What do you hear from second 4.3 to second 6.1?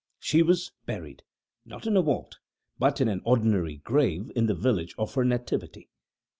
in the village of her nativity.